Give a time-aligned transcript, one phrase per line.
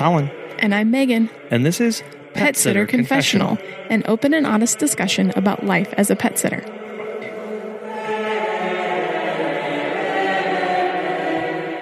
[0.00, 2.02] Colin, And I'm Megan, and this is
[2.32, 3.58] Pet Sitter Confessional,
[3.90, 6.62] an open and honest discussion about life as a pet sitter.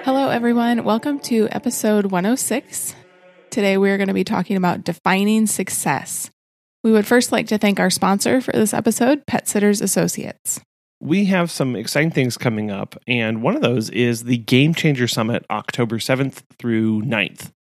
[0.03, 0.83] Hello, everyone.
[0.83, 2.93] Welcome to episode 106.
[3.51, 6.29] Today, we are going to be talking about defining success.
[6.83, 10.59] We would first like to thank our sponsor for this episode, Pet Sitters Associates.
[10.99, 15.07] We have some exciting things coming up, and one of those is the Game Changer
[15.07, 17.51] Summit, October 7th through 9th.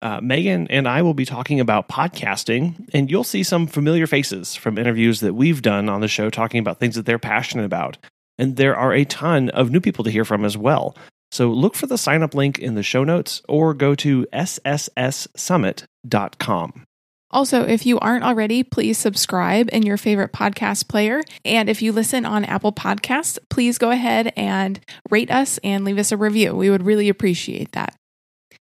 [0.00, 4.54] Uh, Megan and I will be talking about podcasting, and you'll see some familiar faces
[4.54, 7.98] from interviews that we've done on the show talking about things that they're passionate about.
[8.38, 10.96] And there are a ton of new people to hear from as well.
[11.30, 16.84] So look for the sign up link in the show notes or go to ssssummit.com.
[17.30, 21.20] Also, if you aren't already, please subscribe in your favorite podcast player.
[21.44, 25.98] And if you listen on Apple Podcasts, please go ahead and rate us and leave
[25.98, 26.54] us a review.
[26.54, 27.97] We would really appreciate that.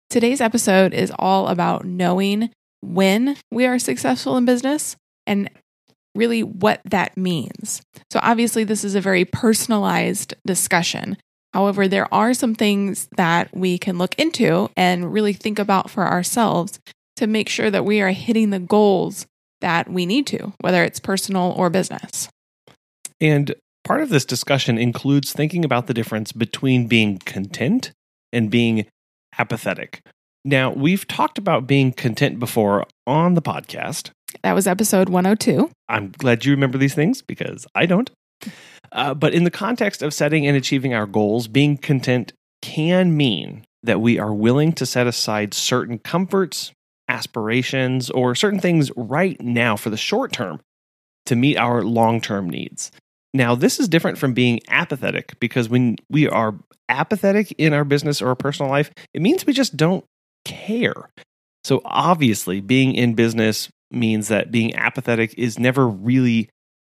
[0.10, 2.50] Today's episode is all about knowing
[2.82, 4.96] when we are successful in business
[5.28, 5.52] and
[6.16, 7.84] really what that means.
[8.12, 11.18] So, obviously, this is a very personalized discussion.
[11.54, 16.08] However, there are some things that we can look into and really think about for
[16.08, 16.80] ourselves
[17.18, 19.28] to make sure that we are hitting the goals
[19.62, 22.30] that we need to, whether it's personal or business.
[23.22, 27.92] And part of this discussion includes thinking about the difference between being content
[28.34, 28.88] and being
[29.38, 30.02] apathetic.
[30.46, 34.12] Now, we've talked about being content before on the podcast.
[34.44, 35.70] That was episode 102.
[35.88, 38.10] I'm glad you remember these things because I don't.
[38.92, 43.66] Uh, but in the context of setting and achieving our goals, being content can mean
[43.84, 46.72] that we are willing to set aside certain comforts,
[47.08, 50.60] aspirations, or certain things right now for the short term
[51.26, 52.92] to meet our long term needs.
[53.34, 56.56] Now, this is different from being apathetic because when we are
[56.88, 60.04] apathetic in our business or our personal life, it means we just don't
[60.46, 61.10] care.
[61.64, 66.50] So, obviously, being in business means that being apathetic is never really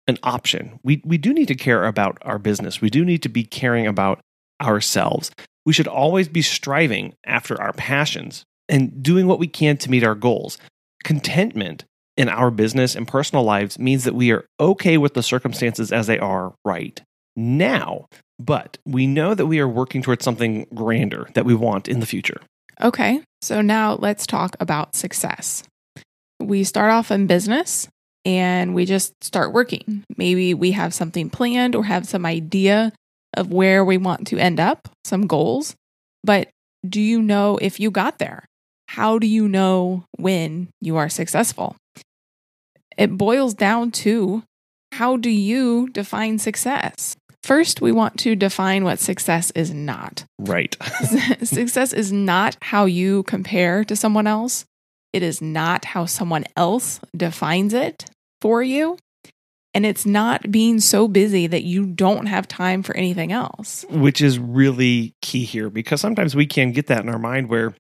[0.08, 0.80] an option.
[0.84, 3.88] We, we do need to care about our business, we do need to be caring
[3.88, 4.20] about
[4.62, 5.32] ourselves.
[5.66, 10.04] We should always be striving after our passions and doing what we can to meet
[10.04, 10.58] our goals.
[11.04, 11.86] Contentment
[12.18, 16.08] in our business and personal lives means that we are okay with the circumstances as
[16.08, 17.02] they are right
[17.36, 18.08] now,
[18.40, 22.06] but we know that we are working towards something grander that we want in the
[22.06, 22.42] future.
[22.82, 25.64] Okay, so now let's talk about success.
[26.40, 27.88] We start off in business
[28.26, 30.04] and we just start working.
[30.18, 32.92] Maybe we have something planned or have some idea
[33.36, 35.76] of where we want to end up, some goals.
[36.24, 36.50] But
[36.88, 38.46] do you know if you got there?
[38.88, 41.76] How do you know when you are successful?
[42.98, 44.44] It boils down to
[44.94, 47.16] how do you define success?
[47.44, 50.26] First, we want to define what success is not.
[50.40, 50.76] Right.
[51.44, 54.66] success is not how you compare to someone else.
[55.14, 58.06] It is not how someone else defines it
[58.42, 58.98] for you.
[59.74, 63.86] And it's not being so busy that you don't have time for anything else.
[63.90, 67.76] Which is really key here because sometimes we can get that in our mind where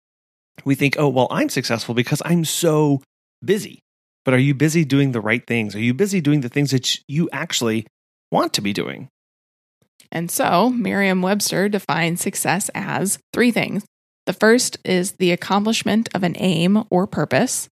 [0.65, 3.01] we think, oh, well, I'm successful because I'm so
[3.43, 3.79] busy.
[4.25, 5.75] But are you busy doing the right things?
[5.75, 7.85] Are you busy doing the things that you actually
[8.31, 9.07] want to be doing?
[10.11, 13.85] And so, Merriam Webster defines success as three things.
[14.25, 17.69] The first is the accomplishment of an aim or purpose.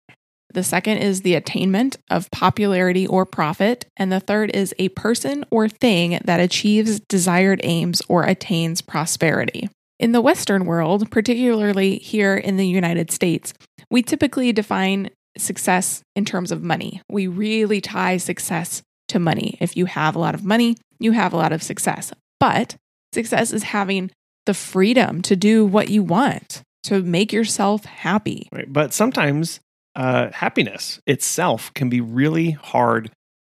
[0.52, 3.86] The second is the attainment of popularity or profit.
[3.98, 9.70] And the third is a person or thing that achieves desired aims or attains prosperity.
[10.00, 13.54] In the Western world, particularly here in the United States,
[13.92, 17.02] we typically define success in terms of money.
[17.10, 19.58] We really tie success to money.
[19.60, 22.12] If you have a lot of money, you have a lot of success.
[22.40, 22.76] But
[23.14, 24.12] success is having
[24.46, 28.48] the freedom to do what you want, to make yourself happy.
[28.52, 28.72] Right.
[28.72, 29.60] But sometimes
[29.96, 33.12] uh, happiness itself can be really hard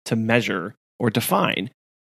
[0.06, 1.70] to measure or define.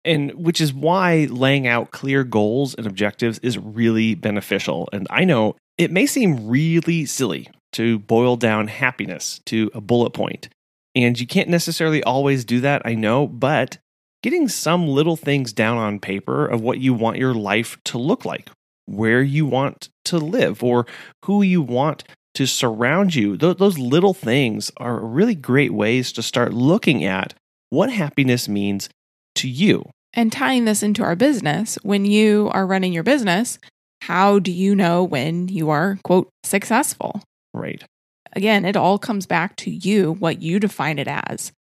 [0.04, 4.88] And which is why laying out clear goals and objectives is really beneficial.
[4.94, 10.12] And I know it may seem really silly to boil down happiness to a bullet
[10.12, 10.50] point.
[10.96, 13.78] And you can't necessarily always do that, I know, but
[14.24, 18.24] getting some little things down on paper of what you want your life to look
[18.24, 18.50] like,
[18.86, 20.86] where you want to live, or
[21.26, 22.06] who you want
[22.36, 27.34] to surround you, th- those little things are really great ways to start looking at
[27.70, 28.90] what happiness means
[29.36, 29.90] to you.
[30.14, 33.60] And tying this into our business, when you are running your business,
[34.02, 37.22] how do you know when you are, quote, successful?
[37.56, 37.84] Right.
[38.34, 41.52] Again, it all comes back to you, what you define it as.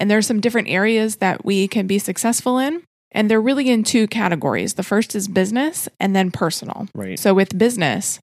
[0.00, 2.82] And there's some different areas that we can be successful in.
[3.12, 4.74] And they're really in two categories.
[4.74, 6.88] The first is business and then personal.
[6.94, 7.18] Right.
[7.18, 8.18] So with business,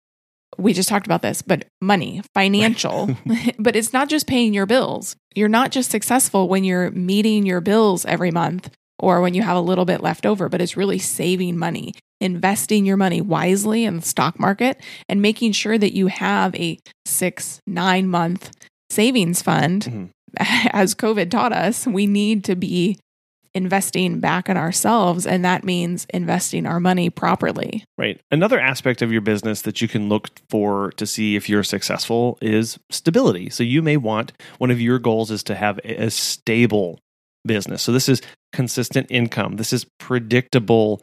[0.58, 3.18] we just talked about this, but money, financial,
[3.58, 5.16] but it's not just paying your bills.
[5.34, 8.70] You're not just successful when you're meeting your bills every month
[9.04, 12.86] or when you have a little bit left over, but it's really saving money, investing
[12.86, 14.80] your money wisely in the stock market,
[15.10, 18.52] and making sure that you have a six, nine month
[18.90, 19.84] savings fund.
[19.84, 20.10] Mhm.
[20.72, 22.98] As COVID taught us, we need to be
[23.54, 27.84] investing back in ourselves, and that means investing our money properly.
[27.98, 28.20] Right.
[28.32, 32.40] Another aspect of your business that you can look for to see if you're successful
[32.42, 33.52] is stability.
[33.52, 37.00] So you may want one of your goals is to have a stable
[37.46, 37.82] business.
[37.82, 39.56] So this is consistent income.
[39.58, 41.02] This is predictable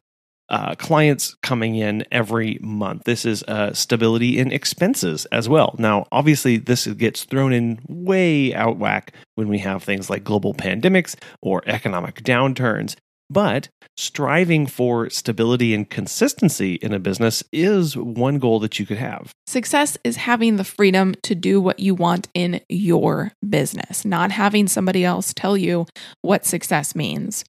[0.51, 3.05] uh, clients coming in every month.
[3.05, 5.77] This is uh, stability in expenses as well.
[5.79, 10.53] Now, obviously, this gets thrown in way out whack when we have things like global
[10.53, 12.97] pandemics or economic downturns.
[13.31, 18.97] But striving for stability and consistency in a business is one goal that you could
[18.97, 19.33] have.
[19.47, 24.67] Success is having the freedom to do what you want in your business, not having
[24.67, 25.87] somebody else tell you
[26.23, 27.45] what success means.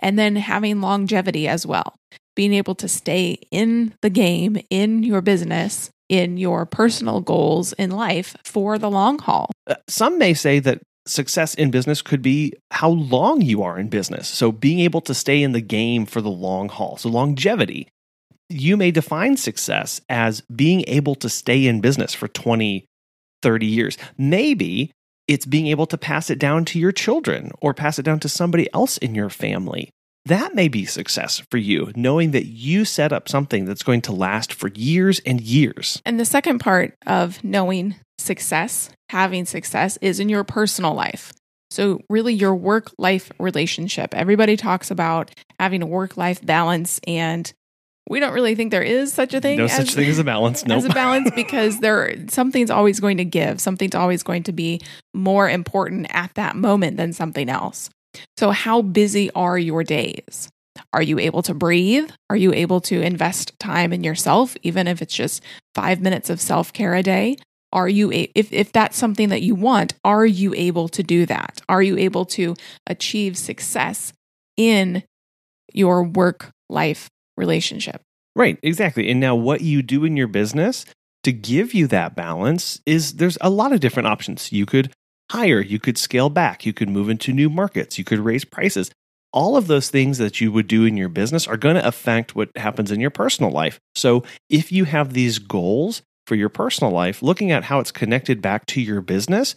[0.00, 1.96] And then having longevity as well,
[2.36, 7.90] being able to stay in the game, in your business, in your personal goals in
[7.90, 9.50] life for the long haul.
[9.66, 13.88] Uh, Some may say that success in business could be how long you are in
[13.88, 14.28] business.
[14.28, 16.96] So being able to stay in the game for the long haul.
[16.96, 17.88] So longevity.
[18.50, 22.86] You may define success as being able to stay in business for 20,
[23.42, 23.98] 30 years.
[24.16, 24.90] Maybe
[25.26, 28.28] it's being able to pass it down to your children or pass it down to
[28.28, 29.90] somebody else in your family.
[30.28, 34.12] That may be success for you, knowing that you set up something that's going to
[34.12, 36.02] last for years and years.
[36.04, 41.32] And the second part of knowing success, having success, is in your personal life.
[41.70, 44.14] So, really, your work life relationship.
[44.14, 47.50] Everybody talks about having a work life balance, and
[48.10, 49.56] we don't really think there is such a thing.
[49.56, 50.62] no as, such thing as a balance.
[50.66, 50.78] Nope.
[50.78, 53.62] as a balance because there something's always going to give.
[53.62, 54.82] Something's always going to be
[55.14, 57.88] more important at that moment than something else.
[58.36, 60.48] So, how busy are your days?
[60.92, 62.10] Are you able to breathe?
[62.30, 65.42] Are you able to invest time in yourself, even if it's just
[65.74, 67.36] five minutes of self care a day?
[67.72, 71.60] Are you, if, if that's something that you want, are you able to do that?
[71.68, 72.56] Are you able to
[72.86, 74.14] achieve success
[74.56, 75.02] in
[75.74, 78.00] your work life relationship?
[78.34, 79.10] Right, exactly.
[79.10, 80.86] And now what you do in your business
[81.24, 84.50] to give you that balance is there's a lot of different options.
[84.50, 84.92] You could
[85.30, 88.90] hire, you could scale back, you could move into new markets, you could raise prices.
[89.32, 92.34] All of those things that you would do in your business are going to affect
[92.34, 93.78] what happens in your personal life.
[93.94, 98.40] So, if you have these goals for your personal life, looking at how it's connected
[98.40, 99.54] back to your business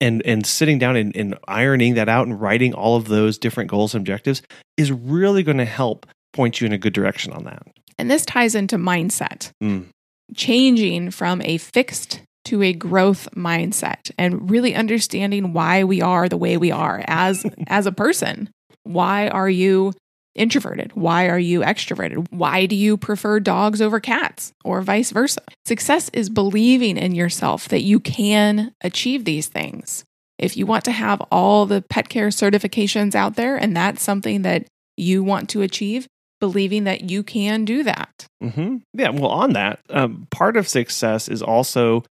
[0.00, 3.70] and, and sitting down and, and ironing that out and writing all of those different
[3.70, 4.42] goals and objectives
[4.76, 7.62] is really going to help point you in a good direction on that.
[7.98, 9.52] And this ties into mindset.
[9.62, 9.86] Mm.
[10.34, 16.36] changing from a fixed to a growth mindset and really understanding why we are the
[16.36, 18.50] way we are as as a person.
[18.84, 19.92] Why are you
[20.34, 20.92] introverted?
[20.94, 22.26] Why are you extroverted?
[22.30, 25.42] Why do you prefer dogs over cats or vice versa?
[25.66, 30.04] Success is believing in yourself that you can achieve these things.
[30.38, 34.42] If you want to have all the pet care certifications out there and that's something
[34.42, 36.08] that you want to achieve,
[36.40, 38.26] believing that you can do that.
[38.40, 39.10] hmm Yeah.
[39.10, 42.04] Well, on that, um, part of success is also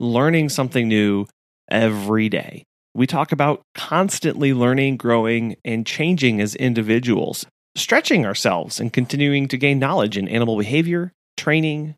[0.00, 1.26] learning something new
[1.70, 2.64] every day.
[2.94, 9.56] We talk about constantly learning, growing, and changing as individuals, stretching ourselves and continuing to
[9.56, 11.94] gain knowledge in animal behavior, training,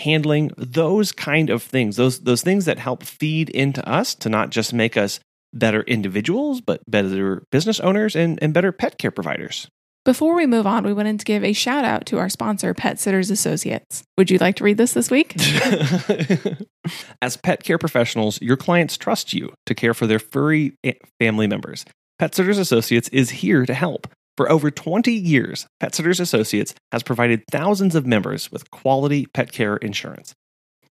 [0.00, 4.50] handling, those kind of things, those, those things that help feed into us to not
[4.50, 5.20] just make us
[5.52, 9.68] better individuals, but better business owners and, and better pet care providers.
[10.04, 13.00] Before we move on, we wanted to give a shout out to our sponsor, Pet
[13.00, 14.04] Sitters Associates.
[14.18, 15.34] Would you like to read this this week?
[17.22, 21.46] As pet care professionals, your clients trust you to care for their furry eh, family
[21.46, 21.86] members.
[22.18, 24.06] Pet Sitters Associates is here to help.
[24.36, 29.52] For over 20 years, Pet Sitters Associates has provided thousands of members with quality pet
[29.52, 30.34] care insurance.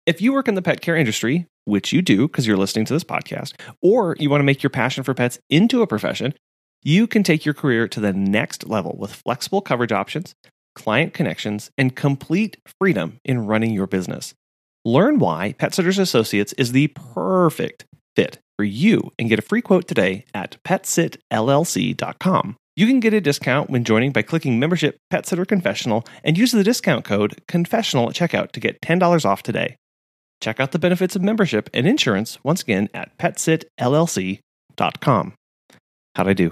[0.08, 2.94] If you work in the pet care industry, which you do because you're listening to
[2.94, 6.34] this podcast, or you want to make your passion for pets into a profession,
[6.86, 10.36] you can take your career to the next level with flexible coverage options,
[10.76, 14.36] client connections, and complete freedom in running your business.
[14.86, 19.64] Learn why Pet Sitters Associates is the perfect fit for you and get a free
[19.64, 22.56] quote today at petsitllc.com.
[22.76, 26.52] You can get a discount when joining by clicking membership Pet Sitter Confessional and use
[26.52, 29.76] the discount code confessional at checkout to get $10 off today.
[30.40, 35.34] Check out the benefits of membership and insurance once again at petsitllc.com.
[36.16, 36.52] How'd I do?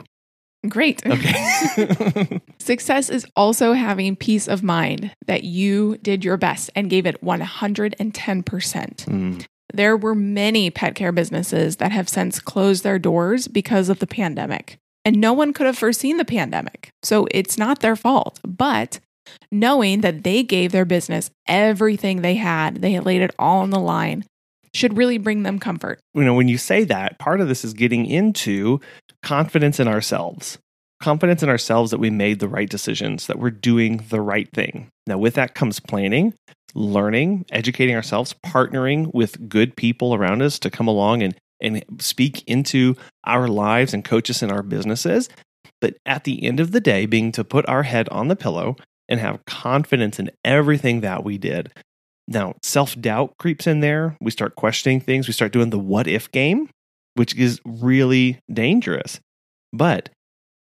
[0.70, 1.06] Great.
[1.06, 2.40] Okay.
[2.60, 7.22] Success is also having peace of mind that you did your best and gave it
[7.24, 8.46] 110%.
[8.46, 14.00] Mm, There were many pet care businesses that have since closed their doors because of
[14.00, 14.78] the pandemic.
[15.06, 16.90] And no one could have foreseen the pandemic.
[17.02, 18.40] So it's not their fault.
[18.48, 19.00] But
[19.52, 23.80] knowing that they gave their business everything they had, they laid it all on the
[23.80, 24.24] line,
[24.74, 26.00] should really bring them comfort.
[26.14, 28.80] you know, when you say that, part of this is getting into
[29.22, 30.58] confidence in ourselves.
[31.02, 34.88] Confidence in ourselves that we made the right decisions, that we're doing the right thing.
[35.06, 36.34] Now, with that comes planning,
[36.74, 42.44] learning, educating ourselves, partnering with good people around us to come along and, and speak
[42.48, 45.30] into our lives and coach us in our businesses.
[45.82, 48.78] But at the end of the day, being to put our head on the pillow
[49.10, 51.74] and have confidence in everything that we did.
[52.28, 54.18] Now, self doubt creeps in there.
[54.22, 55.28] We start questioning things.
[55.28, 56.70] We start doing the what if game,
[57.16, 59.20] which is really dangerous.
[59.72, 60.10] But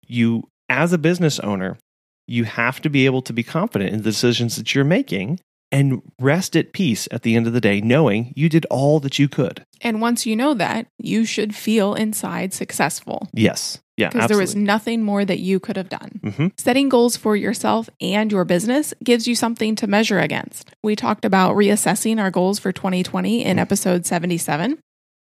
[0.07, 1.79] you, as a business owner,
[2.27, 5.41] you have to be able to be confident in the decisions that you're making
[5.73, 9.19] and rest at peace at the end of the day, knowing you did all that
[9.19, 9.65] you could.
[9.81, 13.81] And once you know that, you should feel inside successful Yes.
[14.01, 14.09] Yeah.
[14.11, 16.21] because there was nothing more that you could have done.
[16.25, 16.53] Mhm.
[16.59, 20.71] Setting goals for yourself and your business gives you something to measure against.
[20.83, 24.79] We talked about reassessing our goals for 2020 in episode 77.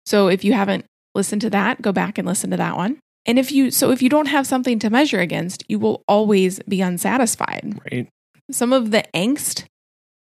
[0.06, 2.98] So if you haven't listened to that, go back and listen to that one.
[3.26, 6.58] And if you so if you don't have something to measure against, you will always
[6.66, 7.78] be unsatisfied.
[7.90, 8.08] Right.
[8.50, 9.64] Some of the angst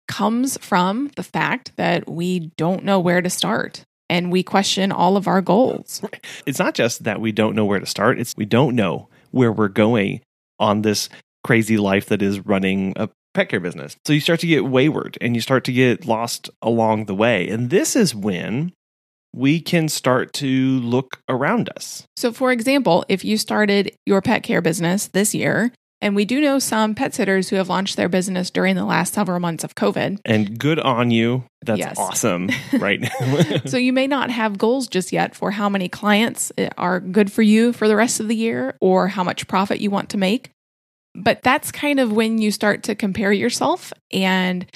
[0.09, 3.85] comes from the fact that we don't know where to start
[4.15, 6.01] and we question all of our goals.
[6.47, 9.51] It's not just that we don't know where to start, it's we don't know where
[9.51, 10.21] we're going
[10.61, 11.09] on this
[11.43, 13.97] crazy life that is running a pet care business.
[14.07, 17.49] So you start to get wayward and you start to get lost along the way.
[17.49, 18.73] And this is when
[19.35, 22.05] we can start to look around us.
[22.17, 26.41] So, for example, if you started your pet care business this year, and we do
[26.41, 29.75] know some pet sitters who have launched their business during the last several months of
[29.75, 30.19] COVID.
[30.25, 31.45] And good on you.
[31.65, 31.99] That's Yes.
[31.99, 33.09] awesome right now.
[33.67, 37.33] So, you may not have goals just yet for how many clients eh, are good
[37.33, 40.19] for you for the rest of the year or how much profit you want to
[40.19, 40.51] make.
[41.17, 44.67] But that's kind of when you start to compare yourself, and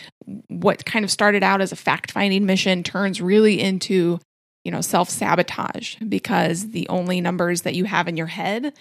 [0.47, 4.21] what kind of started out as a fact finding mission turns really into,
[4.65, 8.73] you know, self sabotage because the only numbers that you have in your head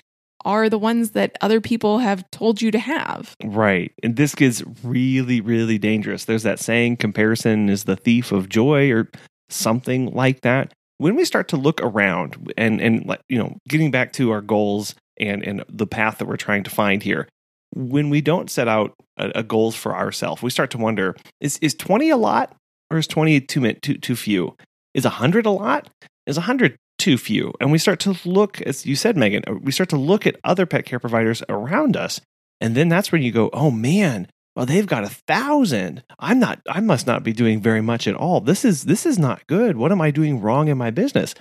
[0.46, 3.36] are the ones that other people have told you to have.
[3.44, 3.92] Right.
[4.04, 6.26] And this gets really, really dangerous.
[6.26, 9.10] There's that saying comparison is the thief of joy or
[9.50, 10.74] something like that.
[11.00, 14.96] When we start to look around and, and you know, getting back to our goals
[15.20, 17.28] and, and the path that we're trying to find here,
[17.76, 21.58] when we don't set out a, a goals for ourselves, we start to wonder is,
[21.62, 22.56] is 20 a lot
[22.90, 24.56] or is 20 too, too, too few?
[24.94, 25.90] Is 100 a lot?
[26.26, 27.54] Is 100 too few?
[27.60, 30.38] And we start to look, as you said, Megan, uh, we start to look at
[30.44, 32.20] other pet care providers around us
[32.60, 36.04] and then that's when you go, oh man, well they've got a thousand.
[36.20, 36.60] I'm not.
[36.68, 38.42] I must not be doing very much at all.
[38.42, 39.78] This is this is not good.
[39.78, 41.36] What am I doing wrong in my business?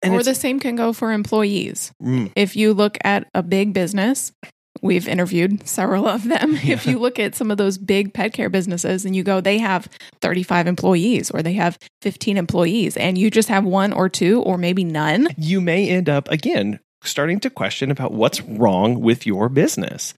[0.00, 1.92] And or the same can go for employees.
[2.02, 4.32] Mm, If you look at a big business,
[4.82, 6.56] we've interviewed several of them.
[6.68, 9.58] If you look at some of those big pet care businesses and you go, they
[9.58, 9.88] have
[10.20, 14.58] 35 employees or they have 15 employees, and you just have one or two or
[14.58, 15.28] maybe none.
[15.36, 20.14] you may end up again starting to question about what's wrong with your business.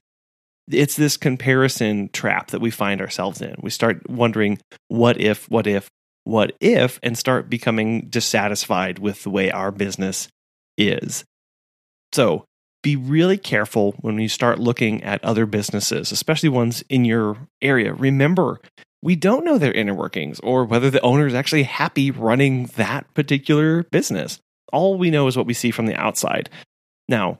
[0.69, 3.55] It's this comparison trap that we find ourselves in.
[3.61, 5.89] We start wondering, what if, what if,
[6.23, 10.27] what if, and start becoming dissatisfied with the way our business
[10.77, 11.23] is.
[12.13, 12.45] So
[12.83, 17.93] be really careful when you start looking at other businesses, especially ones in your area.
[17.93, 18.59] Remember,
[19.01, 23.11] we don't know their inner workings or whether the owner is actually happy running that
[23.13, 24.39] particular business.
[24.71, 26.49] All we know is what we see from the outside.
[27.07, 27.39] Now,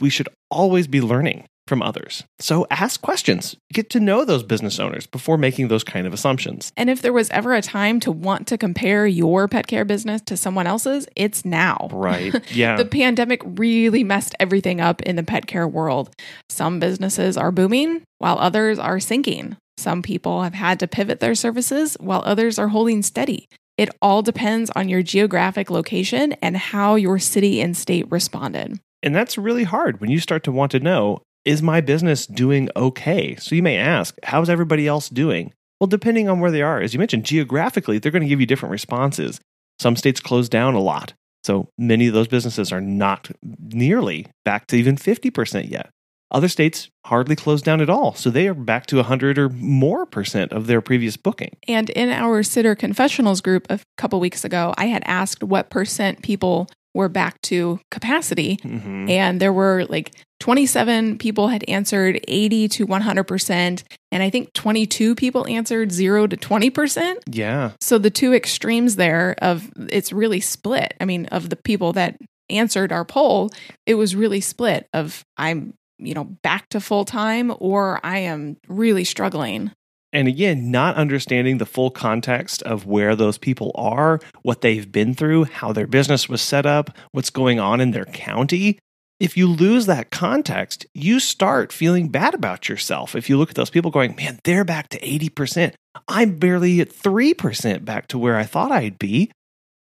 [0.00, 2.24] we should always be learning from others.
[2.40, 6.72] So ask questions, get to know those business owners before making those kind of assumptions.
[6.76, 10.20] And if there was ever a time to want to compare your pet care business
[10.22, 11.88] to someone else's, it's now.
[11.92, 12.34] Right.
[12.58, 12.76] Yeah.
[12.76, 16.10] The pandemic really messed everything up in the pet care world.
[16.48, 19.56] Some businesses are booming while others are sinking.
[19.76, 23.48] Some people have had to pivot their services while others are holding steady.
[23.76, 28.80] It all depends on your geographic location and how your city and state responded.
[29.04, 32.68] And that's really hard when you start to want to know is my business doing
[32.76, 33.34] okay?
[33.36, 35.54] So you may ask, how's everybody else doing?
[35.80, 38.46] Well, depending on where they are, as you mentioned, geographically, they're going to give you
[38.46, 39.40] different responses.
[39.78, 41.14] Some states close down a lot.
[41.44, 45.88] So many of those businesses are not nearly back to even 50% yet.
[46.30, 48.12] Other states hardly closed down at all.
[48.12, 51.56] So they are back to 100 or more percent of their previous booking.
[51.66, 56.22] And in our sitter confessionals group a couple weeks ago, I had asked what percent
[56.22, 58.58] people were back to capacity.
[58.58, 59.08] Mhm.
[59.08, 63.82] And there were like 27 people had answered 80 to 100%.
[64.10, 67.16] And I think 22 people answered 0 to 20%.
[67.30, 67.72] Yeah.
[67.80, 70.94] So the two extremes there of it's really split.
[71.00, 72.16] I mean, of the people that
[72.50, 73.50] answered our poll,
[73.86, 78.56] it was really split of I'm, you know, back to full time or I am
[78.68, 79.72] really struggling.
[80.12, 85.12] And again, not understanding the full context of where those people are, what they've been
[85.14, 88.78] through, how their business was set up, what's going on in their county.
[89.20, 93.16] If you lose that context, you start feeling bad about yourself.
[93.16, 95.74] If you look at those people going, man, they're back to 80%.
[96.06, 99.32] I'm barely at 3% back to where I thought I'd be.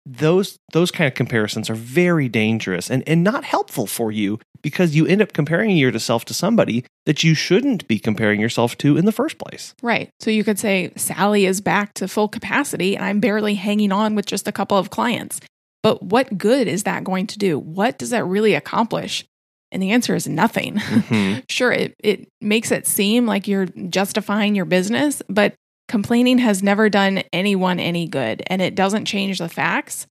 [0.05, 4.95] Those those kind of comparisons are very dangerous and, and not helpful for you because
[4.95, 9.05] you end up comparing yourself to somebody that you shouldn't be comparing yourself to in
[9.05, 9.75] the first place.
[9.83, 10.09] Right.
[10.19, 14.15] So you could say Sally is back to full capacity and I'm barely hanging on
[14.15, 15.41] with just a couple of clients.
[15.83, 17.57] But what good is that going to do?
[17.57, 19.25] What does that really accomplish?
[19.71, 20.75] And the answer is nothing.
[21.09, 21.43] Mhm.
[21.50, 25.53] sure, it, it makes it seem like you're justifying your business, but
[25.88, 30.05] complaining has never done anyone any good and it doesn't change the facts.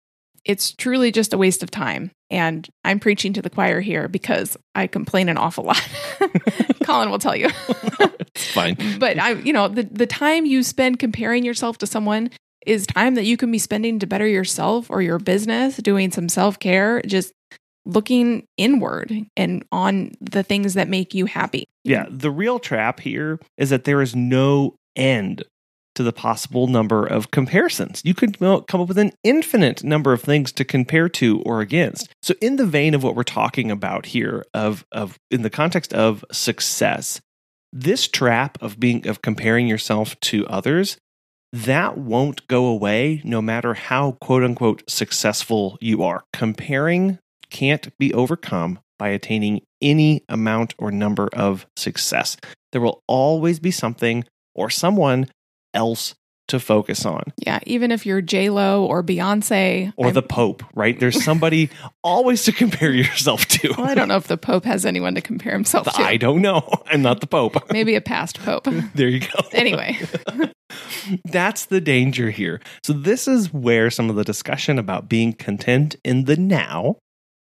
[0.45, 2.11] It's truly just a waste of time.
[2.31, 5.81] And I'm preaching to the choir here because I complain an awful lot.
[6.85, 7.49] Colin will tell you.
[8.35, 8.77] it's fine.
[8.99, 12.31] but I, you know, the, the time you spend comparing yourself to someone
[12.67, 16.29] is time that you can be spending to better yourself or your business, doing some
[16.29, 17.33] self care, just
[17.85, 21.65] looking inward and on the things that make you happy.
[21.85, 25.43] Yeah, the real trap here is that there is no end
[25.95, 28.03] to the possible number of comparisons.
[28.05, 32.09] You could come up with an infinite number of things to compare to or against.
[32.23, 35.93] So in the vein of what we're talking about here of of in the context
[35.93, 37.21] of success,
[37.73, 40.99] this trap of being of comparing yourself to others
[41.53, 46.25] that won't go away no matter how quote unquote successful you are.
[46.33, 47.19] Comparing
[47.51, 52.37] can't be overcome by attaining any amount or number of success.
[52.73, 55.29] There will always be something or someone
[55.73, 56.15] else
[56.49, 60.63] to focus on, Yeah, even if you're J Lo or Beyonce or I'm- the Pope,
[60.75, 60.99] right?
[60.99, 61.71] There's somebody
[62.03, 63.75] always to compare yourself to.
[63.77, 66.03] Well, I don't know if the Pope has anyone to compare himself to.
[66.03, 66.69] I don't know.
[66.87, 67.57] I'm not the Pope.
[67.73, 68.67] Maybe a past Pope.
[68.95, 69.29] There you go.
[69.53, 69.99] Anyway,
[71.25, 72.61] That's the danger here.
[72.83, 76.97] So, this is where some of the discussion about being content in the now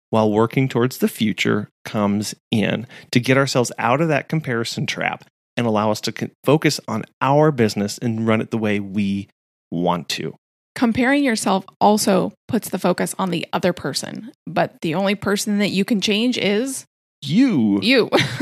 [0.10, 5.26] while working towards the future comes in to get ourselves out of that comparison trap
[5.58, 9.28] and allow us to focus on our business and run it the way we
[9.72, 10.34] want to.
[10.76, 15.70] comparing yourself also puts the focus on the other person, but the only person that
[15.72, 16.86] you can change is
[17.24, 17.80] You.
[17.82, 18.10] you.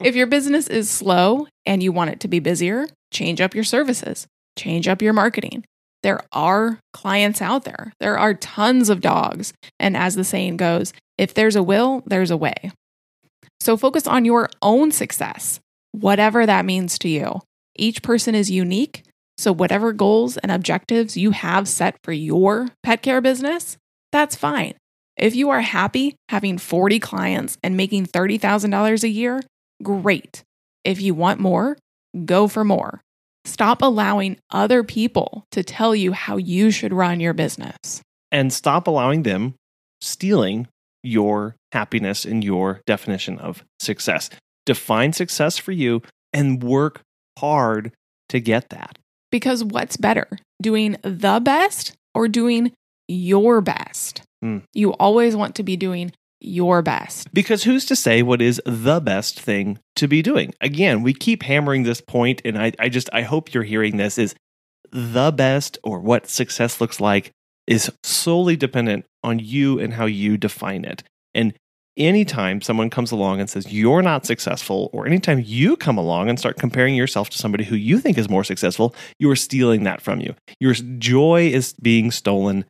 [0.00, 3.62] if your business is slow and you want it to be busier, change up your
[3.62, 4.26] services,
[4.58, 5.64] change up your marketing.
[6.02, 7.92] There are clients out there.
[8.00, 9.52] There are tons of dogs.
[9.78, 12.70] And as the saying goes, if there's a will, there's a way.
[13.60, 15.60] So focus on your own success,
[16.00, 17.40] whatever that means to you.
[17.74, 19.02] Each person is unique.
[19.38, 23.76] So, whatever goals and objectives you have set for your pet care business,
[24.12, 24.74] that's fine.
[25.16, 29.42] If you are happy having 40 clients and making $30,000 a year,
[29.82, 30.42] great.
[30.84, 31.76] If you want more,
[32.24, 33.00] go for more.
[33.44, 38.02] Stop allowing other people to tell you how you should run your business.
[38.32, 39.54] and stop allowing them
[40.00, 40.66] stealing
[41.02, 44.28] your happiness and your definition of success.
[44.66, 46.02] Define success for you
[46.32, 47.00] and work
[47.38, 47.92] hard
[48.28, 48.98] to get that.
[49.30, 50.28] Because what's better,
[50.60, 52.72] doing the best or doing
[53.08, 54.22] your best?
[54.42, 54.58] Hmm.
[54.74, 57.32] You always want to be doing your best.
[57.32, 60.52] Because who's to say what is the best thing to be doing?
[60.60, 64.18] Again, we keep hammering this point, and I, I just I hope you're hearing this
[64.18, 64.34] is
[64.92, 67.30] the best or what success looks like
[67.66, 71.02] is solely dependent on you and how you define it.
[71.34, 71.52] And
[71.96, 76.38] anytime someone comes along and says you're not successful, or anytime you come along and
[76.38, 80.00] start comparing yourself to somebody who you think is more successful, you are stealing that
[80.00, 80.34] from you.
[80.60, 82.64] Your joy is being stolen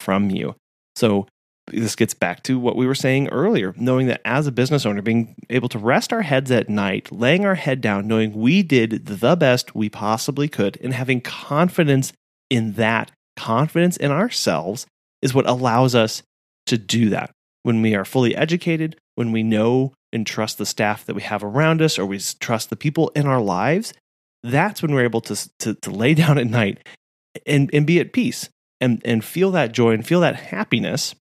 [0.00, 0.54] from you.
[0.96, 1.26] So
[1.68, 5.00] this gets back to what we were saying earlier knowing that as a business owner
[5.00, 9.06] being able to rest our heads at night laying our head down knowing we did
[9.06, 12.12] the best we possibly could and having confidence
[12.50, 14.86] in that confidence in ourselves
[15.22, 16.22] is what allows us
[16.66, 17.30] to do that
[17.62, 21.44] when we are fully educated when we know and trust the staff that we have
[21.44, 23.92] around us or we trust the people in our lives
[24.42, 26.86] that's when we're able to, to, to lay down at night
[27.46, 28.48] and, and be at peace
[28.80, 31.14] and, and feel that joy and feel that happiness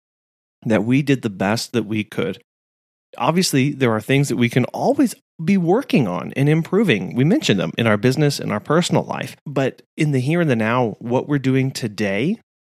[0.65, 2.41] that we did the best that we could.
[3.17, 7.15] Obviously, there are things that we can always be working on and improving.
[7.15, 10.51] We mentioned them in our business and our personal life, but in the here and
[10.51, 12.39] the now, what we're doing today,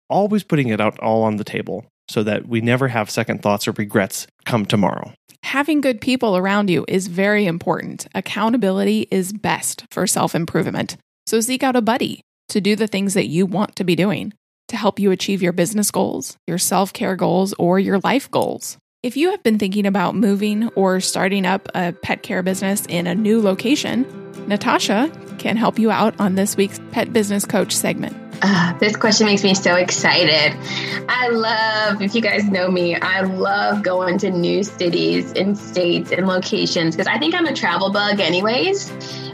[0.09, 3.67] always putting it out all on the table so that we never have second thoughts
[3.67, 5.13] or regrets come tomorrow.
[5.43, 8.07] Having good people around you is very important.
[8.13, 10.97] Accountability is best for self improvement.
[11.27, 14.33] So seek out a buddy to do the things that you want to be doing
[14.67, 18.77] to help you achieve your business goals, your self care goals, or your life goals.
[19.01, 23.07] If you have been thinking about moving or starting up a pet care business in
[23.07, 24.05] a new location,
[24.47, 28.28] Natasha can help you out on this week's Pet Business Coach segment.
[28.41, 30.57] Uh, this question makes me so excited.
[31.09, 36.11] I love, if you guys know me, I love going to new cities and states
[36.11, 38.89] and locations because I think I'm a travel bug, anyways.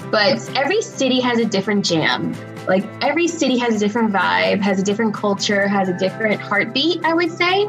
[0.09, 2.33] But every city has a different jam.
[2.67, 7.05] Like every city has a different vibe, has a different culture, has a different heartbeat,
[7.05, 7.65] I would say.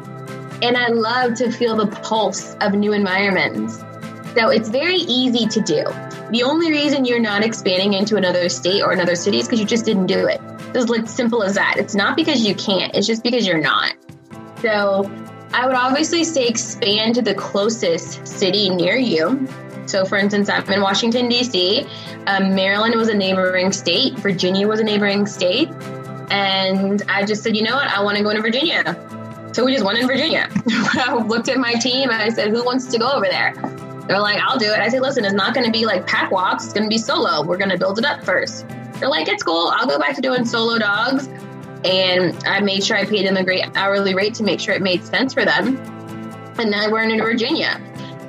[0.62, 3.78] And I love to feel the pulse of new environments.
[4.34, 5.84] So it's very easy to do.
[6.30, 9.66] The only reason you're not expanding into another state or another city is because you
[9.66, 10.40] just didn't do it.
[10.74, 11.76] It's like simple as that.
[11.78, 13.94] It's not because you can't, it's just because you're not.
[14.60, 15.10] So
[15.52, 19.48] I would obviously say expand to the closest city near you.
[19.86, 21.86] So, for instance, I'm in Washington, D.C.
[22.26, 25.70] Um, Maryland was a neighboring state, Virginia was a neighboring state.
[26.30, 27.86] And I just said, you know what?
[27.86, 28.96] I want to go to Virginia.
[29.52, 30.50] So we just went in Virginia.
[30.68, 33.54] I looked at my team and I said, who wants to go over there?
[34.06, 34.78] They're like, I'll do it.
[34.78, 36.64] I said, listen, it's not going to be like pack walks.
[36.64, 37.42] It's going to be solo.
[37.42, 38.66] We're going to build it up first.
[38.98, 39.72] They're like, it's cool.
[39.74, 41.28] I'll go back to doing solo dogs.
[41.84, 44.82] And I made sure I paid them a great hourly rate to make sure it
[44.82, 45.76] made sense for them.
[46.58, 47.80] And now we're in Virginia.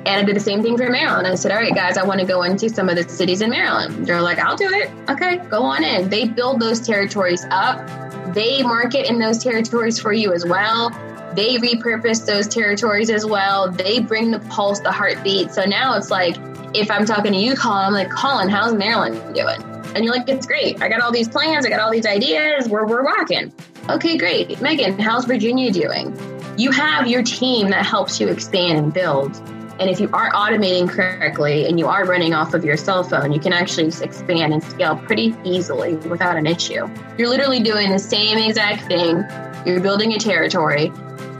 [0.06, 1.26] And I did the same thing for Maryland.
[1.26, 3.50] I said, all right, guys, I want to go into some of the cities in
[3.50, 4.06] Maryland.
[4.06, 4.90] They're like, I'll do it.
[5.10, 6.08] Okay, go on in.
[6.08, 7.86] They build those territories up.
[8.32, 10.90] They market in those territories for you as well.
[11.34, 13.70] They repurpose those territories as well.
[13.70, 15.52] They bring the pulse, the heartbeat.
[15.52, 16.36] So now it's like,
[16.74, 19.60] if I'm talking to you, Colin, I'm like, Colin, how's Maryland doing?
[19.98, 20.80] And you're like, it's great.
[20.80, 21.66] I got all these plans.
[21.66, 22.68] I got all these ideas.
[22.68, 23.52] We're, we're rocking.
[23.88, 24.60] Okay, great.
[24.60, 26.16] Megan, how's Virginia doing?
[26.56, 29.34] You have your team that helps you expand and build.
[29.80, 33.32] And if you are automating correctly and you are running off of your cell phone,
[33.32, 36.88] you can actually expand and scale pretty easily without an issue.
[37.18, 39.24] You're literally doing the same exact thing.
[39.66, 40.92] You're building a territory,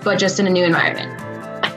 [0.02, 1.27] but just in a new environment.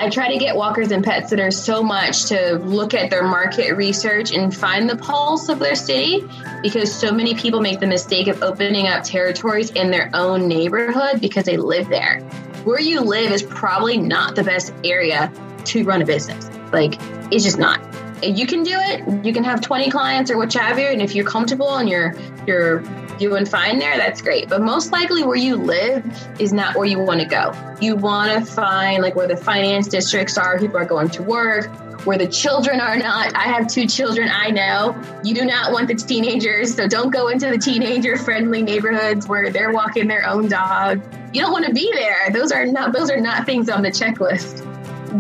[0.01, 3.75] I try to get walkers and pet sitters so much to look at their market
[3.75, 6.27] research and find the pulse of their city
[6.63, 11.21] because so many people make the mistake of opening up territories in their own neighborhood
[11.21, 12.19] because they live there.
[12.63, 15.31] Where you live is probably not the best area
[15.65, 16.49] to run a business.
[16.73, 16.95] Like,
[17.31, 17.79] it's just not.
[18.23, 19.23] You can do it.
[19.23, 22.15] You can have 20 clients or whichever, and if you're comfortable and you're
[22.47, 22.83] you're
[23.21, 24.49] doing fine there, that's great.
[24.49, 26.03] But most likely where you live
[26.39, 27.53] is not where you want to go.
[27.79, 31.69] You want to find like where the finance districts are, people are going to work,
[32.05, 33.36] where the children are not.
[33.36, 34.99] I have two children, I know.
[35.23, 39.51] You do not want the teenagers, so don't go into the teenager friendly neighborhoods where
[39.51, 41.01] they're walking their own dog.
[41.34, 42.31] You don't want to be there.
[42.31, 44.67] Those are not those are not things on the checklist.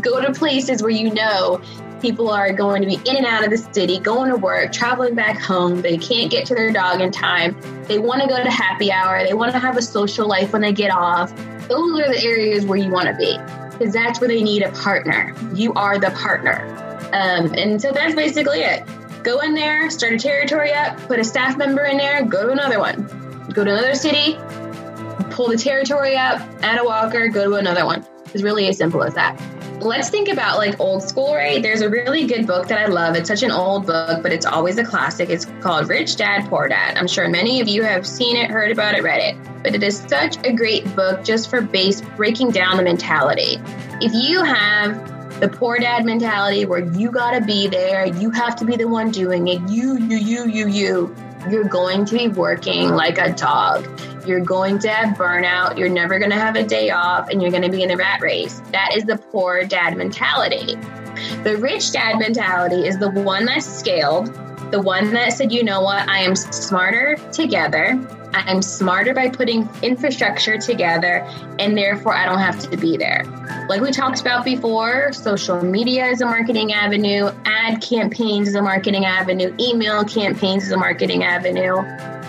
[0.01, 1.61] Go to places where you know
[2.01, 5.13] people are going to be in and out of the city, going to work, traveling
[5.13, 5.81] back home.
[5.81, 7.55] They can't get to their dog in time.
[7.83, 9.23] They want to go to happy hour.
[9.23, 11.35] They want to have a social life when they get off.
[11.67, 13.37] Those are the areas where you want to be
[13.71, 15.35] because that's where they need a partner.
[15.53, 16.65] You are the partner.
[17.13, 18.83] Um, and so that's basically it.
[19.23, 22.51] Go in there, start a territory up, put a staff member in there, go to
[22.51, 23.03] another one.
[23.53, 24.37] Go to another city,
[25.29, 28.05] pull the territory up, add a walker, go to another one.
[28.33, 29.39] It's really as simple as that
[29.81, 31.61] let's think about like old school, right?
[31.61, 33.15] There's a really good book that I love.
[33.15, 35.29] It's such an old book, but it's always a classic.
[35.29, 36.97] It's called Rich Dad Poor Dad.
[36.97, 39.63] I'm sure many of you have seen it, heard about it, read it.
[39.63, 43.59] But it is such a great book just for base breaking down the mentality.
[44.01, 48.65] If you have the poor dad mentality where you gotta be there, you have to
[48.65, 51.15] be the one doing it, you, you, you, you, you,
[51.49, 53.85] you're going to be working like a dog.
[54.25, 55.77] You're going to have burnout.
[55.77, 57.97] You're never going to have a day off and you're going to be in a
[57.97, 58.61] rat race.
[58.71, 60.75] That is the poor dad mentality.
[61.43, 64.27] The rich dad mentality is the one that scaled,
[64.71, 67.99] the one that said, you know what, I am smarter together.
[68.33, 71.27] I'm smarter by putting infrastructure together,
[71.59, 73.25] and therefore I don't have to be there.
[73.67, 78.61] Like we talked about before, social media is a marketing avenue, ad campaigns is a
[78.61, 81.81] marketing avenue, email campaigns is a marketing avenue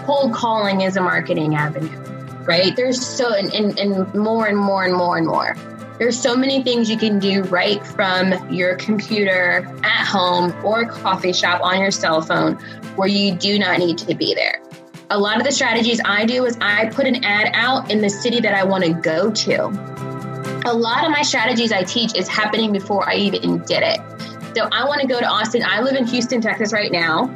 [0.05, 1.97] cold calling is a marketing avenue,
[2.45, 2.75] right?
[2.77, 5.57] There's so, and, and, and more and more and more and more.
[5.99, 11.33] There's so many things you can do right from your computer at home or coffee
[11.33, 12.55] shop on your cell phone
[12.97, 14.61] where you do not need to be there.
[15.11, 18.09] A lot of the strategies I do is I put an ad out in the
[18.09, 19.67] city that I want to go to.
[20.65, 24.01] A lot of my strategies I teach is happening before I even did it.
[24.57, 25.63] So I want to go to Austin.
[25.65, 27.27] I live in Houston, Texas right now.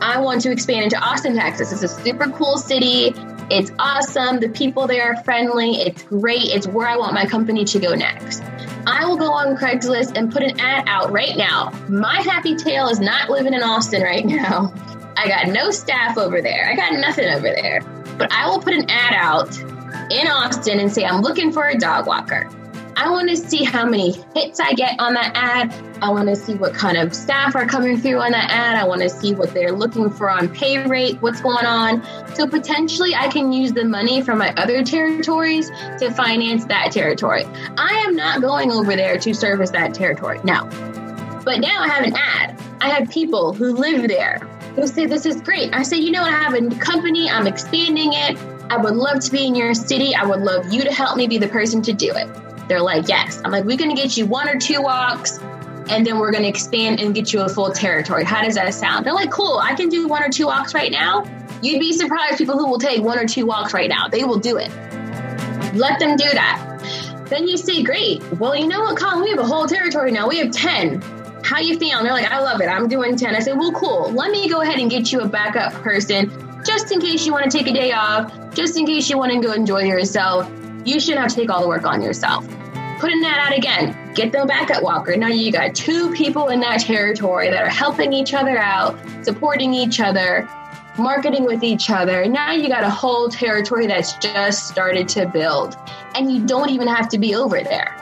[0.00, 1.72] I want to expand into Austin, Texas.
[1.72, 3.12] It's a super cool city.
[3.50, 4.40] It's awesome.
[4.40, 5.76] The people there are friendly.
[5.76, 6.44] It's great.
[6.44, 8.42] It's where I want my company to go next.
[8.86, 11.72] I will go on Craigslist and put an ad out right now.
[11.88, 14.72] My happy tail is not living in Austin right now.
[15.16, 16.70] I got no staff over there.
[16.70, 17.80] I got nothing over there.
[18.18, 19.58] But I will put an ad out
[20.10, 22.48] in Austin and say, I'm looking for a dog walker.
[23.00, 25.72] I want to see how many hits I get on that ad.
[26.02, 28.74] I want to see what kind of staff are coming through on that ad.
[28.74, 32.04] I want to see what they're looking for on pay rate, what's going on.
[32.34, 37.44] So potentially I can use the money from my other territories to finance that territory.
[37.76, 40.40] I am not going over there to service that territory.
[40.42, 40.64] No.
[41.44, 42.60] But now I have an ad.
[42.80, 44.38] I have people who live there
[44.74, 45.72] who say, This is great.
[45.72, 46.24] I say, You know?
[46.24, 48.36] I have a company, I'm expanding it.
[48.70, 50.16] I would love to be in your city.
[50.16, 52.47] I would love you to help me be the person to do it.
[52.68, 53.40] They're like, yes.
[53.44, 55.38] I'm like, we're going to get you one or two walks
[55.88, 58.24] and then we're going to expand and get you a full territory.
[58.24, 59.06] How does that sound?
[59.06, 61.24] They're like, cool, I can do one or two walks right now.
[61.62, 64.08] You'd be surprised people who will take one or two walks right now.
[64.08, 64.70] They will do it.
[65.74, 67.26] Let them do that.
[67.28, 68.22] Then you say, great.
[68.38, 69.22] Well, you know what, Colin?
[69.22, 70.28] We have a whole territory now.
[70.28, 71.02] We have 10.
[71.42, 72.04] How you feeling?
[72.04, 72.66] They're like, I love it.
[72.66, 73.34] I'm doing 10.
[73.34, 74.10] I say, well, cool.
[74.12, 76.30] Let me go ahead and get you a backup person
[76.64, 79.32] just in case you want to take a day off, just in case you want
[79.32, 80.50] to go enjoy yourself.
[80.84, 82.46] You shouldn't have to take all the work on yourself
[82.98, 83.96] putting that out again.
[84.14, 85.16] Get them back at Walker.
[85.16, 89.72] Now you got two people in that territory that are helping each other out, supporting
[89.72, 90.48] each other,
[90.98, 92.26] marketing with each other.
[92.26, 95.76] Now you got a whole territory that's just started to build.
[96.14, 97.94] And you don't even have to be over there.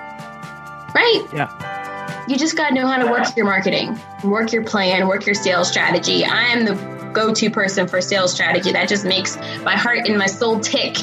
[0.94, 1.26] Right?
[1.32, 2.24] Yeah.
[2.28, 5.34] You just got to know how to work your marketing, work your plan, work your
[5.34, 6.24] sales strategy.
[6.24, 8.72] I am the go to person for sales strategy.
[8.72, 10.96] That just makes my heart and my soul tick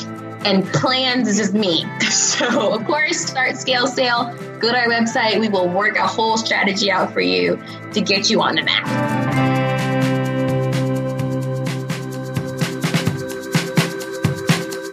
[0.46, 1.86] and plans is just me.
[2.14, 4.34] So, of course, start, scale, sale.
[4.60, 5.40] Go to our website.
[5.40, 7.62] We will work a whole strategy out for you
[7.94, 9.94] to get you on the map.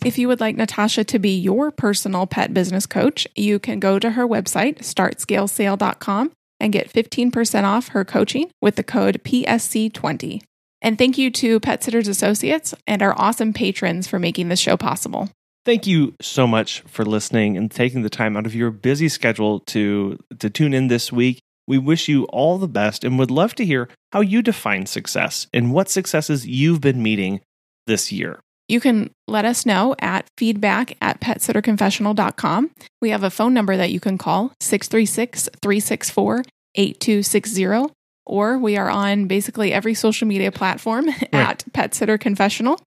[0.05, 3.99] If you would like Natasha to be your personal pet business coach, you can go
[3.99, 10.43] to her website, startscalesale.com, and get 15% off her coaching with the code PSC20.
[10.83, 14.77] And thank you to Pet Sitters Associates and our awesome patrons for making this show
[14.77, 15.29] possible.
[15.65, 19.61] Thank you so much for listening and taking the time out of your busy schedule
[19.61, 21.41] to to tune in this week.
[21.67, 25.47] We wish you all the best and would love to hear how you define success
[25.53, 27.41] and what successes you've been meeting
[27.87, 28.41] this year.
[28.69, 32.71] You can let us know at feedback at petsitterconfessional.com.
[33.03, 36.45] We have a phone number that you can call 636 364
[36.77, 37.93] 8260,
[38.27, 41.29] or we are on basically every social media platform right.
[41.33, 42.81] at Pet Sitter Confessional.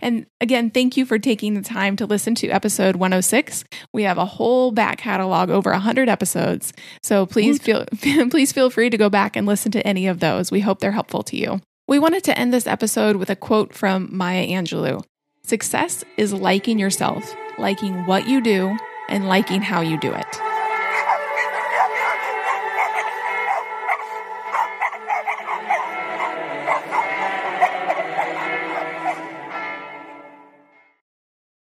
[0.00, 3.64] And again, thank you for taking the time to listen to episode 106.
[3.92, 6.72] We have a whole back catalog over 100 episodes.
[7.02, 7.86] So please feel
[8.30, 10.50] please feel free to go back and listen to any of those.
[10.50, 11.60] We hope they're helpful to you.
[11.88, 15.04] We wanted to end this episode with a quote from Maya Angelou.
[15.44, 18.76] Success is liking yourself, liking what you do,
[19.08, 20.51] and liking how you do it.